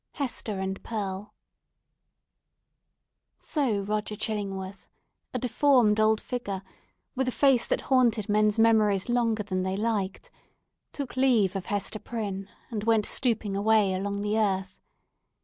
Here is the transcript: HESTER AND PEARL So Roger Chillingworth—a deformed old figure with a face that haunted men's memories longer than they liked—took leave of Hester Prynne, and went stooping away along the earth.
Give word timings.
HESTER 0.13 0.53
AND 0.57 0.81
PEARL 0.81 1.31
So 3.37 3.81
Roger 3.81 4.15
Chillingworth—a 4.15 5.37
deformed 5.37 5.99
old 5.99 6.19
figure 6.19 6.63
with 7.15 7.27
a 7.27 7.31
face 7.31 7.67
that 7.67 7.81
haunted 7.81 8.27
men's 8.27 8.57
memories 8.57 9.09
longer 9.09 9.43
than 9.43 9.61
they 9.61 9.77
liked—took 9.77 11.15
leave 11.15 11.55
of 11.55 11.65
Hester 11.67 11.99
Prynne, 11.99 12.49
and 12.71 12.83
went 12.83 13.05
stooping 13.05 13.55
away 13.55 13.93
along 13.93 14.23
the 14.23 14.39
earth. 14.39 14.81